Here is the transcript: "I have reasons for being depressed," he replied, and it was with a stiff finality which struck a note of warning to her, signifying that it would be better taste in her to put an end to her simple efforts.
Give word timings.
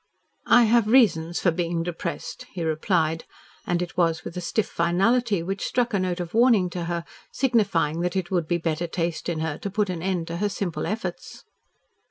"I 0.47 0.63
have 0.63 0.87
reasons 0.87 1.39
for 1.39 1.51
being 1.51 1.83
depressed," 1.83 2.47
he 2.53 2.63
replied, 2.63 3.23
and 3.67 3.83
it 3.83 3.97
was 3.97 4.23
with 4.25 4.35
a 4.35 4.41
stiff 4.41 4.65
finality 4.67 5.43
which 5.43 5.63
struck 5.63 5.93
a 5.93 5.99
note 5.99 6.19
of 6.19 6.33
warning 6.33 6.71
to 6.71 6.85
her, 6.85 7.05
signifying 7.31 7.99
that 8.01 8.15
it 8.15 8.31
would 8.31 8.47
be 8.47 8.57
better 8.57 8.87
taste 8.87 9.29
in 9.29 9.41
her 9.41 9.59
to 9.59 9.69
put 9.69 9.91
an 9.91 10.01
end 10.01 10.25
to 10.29 10.37
her 10.37 10.49
simple 10.49 10.87
efforts. 10.87 11.43